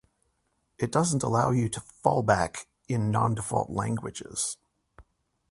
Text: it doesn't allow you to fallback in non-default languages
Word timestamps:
it 0.79 0.91
doesn't 0.91 1.21
allow 1.21 1.51
you 1.51 1.69
to 1.69 1.79
fallback 1.79 2.65
in 2.87 3.11
non-default 3.11 3.69
languages 3.69 4.57